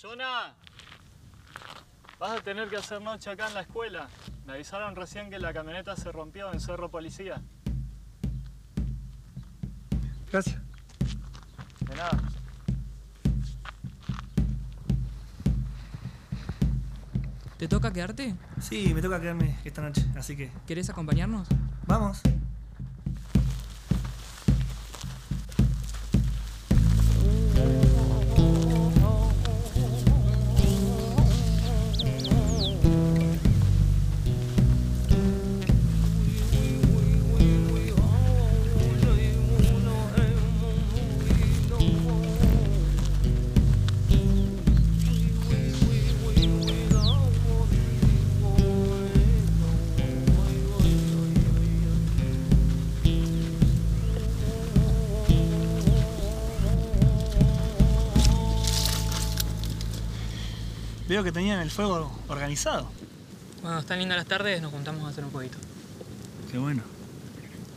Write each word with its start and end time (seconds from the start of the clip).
Jonah, 0.00 0.54
vas 2.20 2.38
a 2.38 2.40
tener 2.40 2.68
que 2.68 2.76
hacer 2.76 3.02
noche 3.02 3.30
acá 3.30 3.48
en 3.48 3.54
la 3.54 3.62
escuela. 3.62 4.08
Me 4.46 4.52
avisaron 4.52 4.94
recién 4.94 5.28
que 5.28 5.40
la 5.40 5.52
camioneta 5.52 5.96
se 5.96 6.12
rompió 6.12 6.52
en 6.52 6.60
Cerro 6.60 6.88
Policía. 6.88 7.42
Gracias. 10.30 10.56
De 11.80 11.96
nada. 11.96 12.16
¿Te 17.58 17.66
toca 17.66 17.92
quedarte? 17.92 18.36
Sí, 18.60 18.94
me 18.94 19.02
toca 19.02 19.20
quedarme 19.20 19.58
esta 19.64 19.82
noche, 19.82 20.06
así 20.16 20.36
que 20.36 20.52
¿Querés 20.64 20.90
acompañarnos? 20.90 21.48
vamos. 21.88 22.22
Veo 61.08 61.24
que 61.24 61.32
tenían 61.32 61.60
el 61.60 61.70
fuego 61.70 62.12
organizado. 62.28 62.90
Bueno, 63.62 63.78
están 63.78 63.98
lindas 63.98 64.18
las 64.18 64.26
tardes, 64.26 64.60
nos 64.60 64.70
juntamos 64.70 65.04
a 65.04 65.08
hacer 65.08 65.24
un 65.24 65.30
poquito. 65.30 65.56
Qué 66.52 66.58
bueno. 66.58 66.82